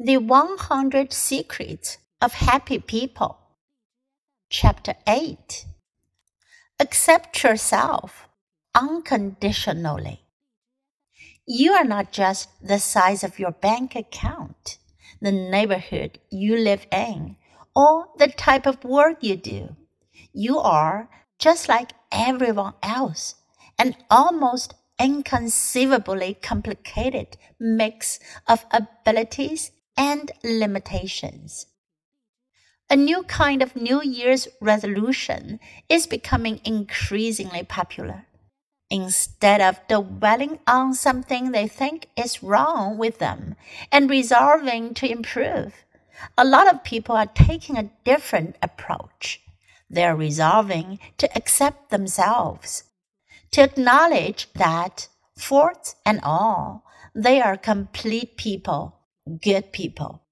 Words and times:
The 0.00 0.18
100 0.18 1.12
Secrets 1.12 1.98
of 2.22 2.34
Happy 2.34 2.78
People. 2.78 3.36
Chapter 4.48 4.94
8 5.08 5.64
Accept 6.78 7.42
yourself 7.42 8.28
unconditionally. 8.76 10.20
You 11.48 11.72
are 11.72 11.84
not 11.84 12.12
just 12.12 12.48
the 12.62 12.78
size 12.78 13.24
of 13.24 13.40
your 13.40 13.50
bank 13.50 13.96
account, 13.96 14.78
the 15.20 15.32
neighborhood 15.32 16.20
you 16.30 16.56
live 16.56 16.86
in, 16.92 17.34
or 17.74 18.06
the 18.18 18.28
type 18.28 18.66
of 18.66 18.84
work 18.84 19.24
you 19.24 19.34
do. 19.34 19.74
You 20.32 20.60
are 20.60 21.10
just 21.40 21.68
like 21.68 21.90
everyone 22.12 22.74
else, 22.84 23.34
an 23.76 23.96
almost 24.08 24.74
inconceivably 25.00 26.34
complicated 26.40 27.36
mix 27.58 28.20
of 28.46 28.64
abilities 28.70 29.72
and 29.98 30.30
limitations. 30.44 31.66
A 32.88 32.96
new 32.96 33.24
kind 33.24 33.60
of 33.60 33.76
New 33.76 34.00
Year's 34.00 34.48
resolution 34.60 35.58
is 35.88 36.06
becoming 36.06 36.60
increasingly 36.64 37.64
popular. 37.64 38.24
Instead 38.90 39.60
of 39.60 39.86
dwelling 39.88 40.60
on 40.66 40.94
something 40.94 41.50
they 41.50 41.68
think 41.68 42.06
is 42.16 42.42
wrong 42.42 42.96
with 42.96 43.18
them 43.18 43.56
and 43.92 44.08
resolving 44.08 44.94
to 44.94 45.10
improve, 45.10 45.84
a 46.38 46.44
lot 46.44 46.72
of 46.72 46.84
people 46.84 47.14
are 47.14 47.26
taking 47.26 47.76
a 47.76 47.90
different 48.04 48.56
approach. 48.62 49.42
They're 49.90 50.16
resolving 50.16 51.00
to 51.18 51.28
accept 51.36 51.90
themselves, 51.90 52.84
to 53.50 53.62
acknowledge 53.62 54.48
that, 54.54 55.08
faults 55.36 55.96
and 56.06 56.20
all, 56.22 56.84
they 57.14 57.40
are 57.42 57.56
complete 57.56 58.36
people 58.36 58.97
good 59.36 59.72
people. 59.72 60.22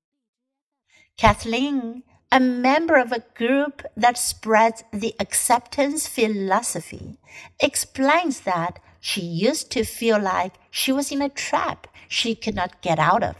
Kathleen, 1.16 2.02
a 2.32 2.40
member 2.40 2.96
of 2.96 3.12
a 3.12 3.24
group 3.34 3.82
that 3.96 4.18
spreads 4.18 4.84
the 4.92 5.14
acceptance 5.20 6.06
philosophy, 6.06 7.18
explains 7.60 8.40
that 8.40 8.78
she 9.00 9.20
used 9.20 9.70
to 9.70 9.84
feel 9.84 10.20
like 10.20 10.54
she 10.70 10.92
was 10.92 11.12
in 11.12 11.22
a 11.22 11.28
trap 11.28 11.86
she 12.08 12.34
could 12.34 12.54
not 12.54 12.82
get 12.82 12.98
out 12.98 13.22
of. 13.22 13.36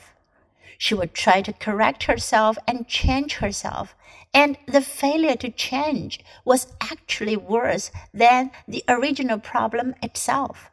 She 0.79 0.95
would 0.95 1.15
try 1.15 1.43
to 1.43 1.53
correct 1.53 2.05
herself 2.05 2.57
and 2.67 2.89
change 2.89 3.35
herself, 3.37 3.95
and 4.33 4.59
the 4.67 4.83
failure 4.83 5.37
to 5.37 5.51
change 5.51 6.21
was 6.45 6.69
actually 6.81 7.37
worse 7.37 7.91
than 8.13 8.51
the 8.69 8.85
original 8.89 9.39
problem 9.39 9.95
itself. 10.03 10.71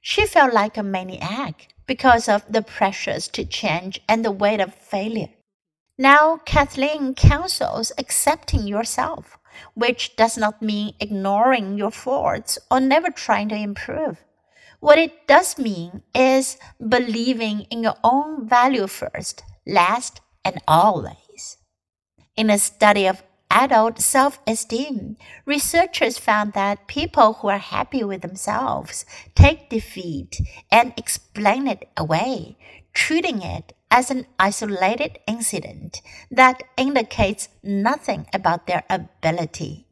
She 0.00 0.26
felt 0.26 0.54
like 0.54 0.76
a 0.76 0.82
maniac 0.82 1.74
because 1.86 2.28
of 2.28 2.44
the 2.50 2.62
pressures 2.62 3.28
to 3.28 3.44
change 3.44 4.00
and 4.08 4.24
the 4.24 4.32
weight 4.32 4.60
of 4.60 4.74
failure. 4.74 5.28
Now, 5.98 6.38
Kathleen 6.46 7.14
counsels 7.14 7.92
accepting 7.98 8.66
yourself, 8.66 9.38
which 9.74 10.16
does 10.16 10.38
not 10.38 10.62
mean 10.62 10.94
ignoring 10.98 11.76
your 11.76 11.90
faults 11.90 12.58
or 12.70 12.80
never 12.80 13.10
trying 13.10 13.50
to 13.50 13.56
improve. 13.56 14.24
What 14.80 14.98
it 14.98 15.26
does 15.26 15.58
mean 15.58 16.02
is 16.14 16.56
believing 16.78 17.66
in 17.70 17.82
your 17.82 17.96
own 18.02 18.48
value 18.48 18.86
first, 18.86 19.44
last, 19.66 20.22
and 20.42 20.58
always. 20.66 21.58
In 22.34 22.48
a 22.48 22.58
study 22.58 23.06
of 23.06 23.22
adult 23.50 23.98
self 24.00 24.38
esteem, 24.46 25.16
researchers 25.44 26.18
found 26.18 26.52
that 26.52 26.86
people 26.86 27.34
who 27.34 27.48
are 27.48 27.58
happy 27.58 28.04
with 28.04 28.22
themselves 28.22 29.04
take 29.34 29.68
defeat 29.68 30.40
and 30.70 30.94
explain 30.96 31.66
it 31.66 31.88
away, 31.96 32.56
treating 32.94 33.42
it 33.42 33.72
as 33.90 34.10
an 34.10 34.24
isolated 34.38 35.18
incident 35.26 36.00
that 36.30 36.62
indicates 36.76 37.48
nothing 37.62 38.26
about 38.32 38.66
their 38.66 38.84
ability. 38.88 39.86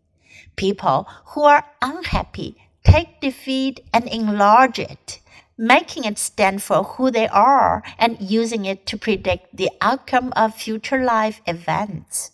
People 0.56 1.08
who 1.34 1.42
are 1.42 1.64
unhappy 1.82 2.56
take 2.84 3.20
defeat 3.20 3.80
and 3.92 4.08
enlarge 4.08 4.78
it, 4.78 5.20
making 5.56 6.04
it 6.04 6.16
stand 6.18 6.62
for 6.62 6.84
who 6.84 7.10
they 7.10 7.26
are 7.28 7.82
and 7.98 8.20
using 8.20 8.64
it 8.64 8.86
to 8.86 8.96
predict 8.96 9.56
the 9.56 9.70
outcome 9.80 10.32
of 10.36 10.54
future 10.54 11.04
life 11.04 11.40
events. 11.46 12.30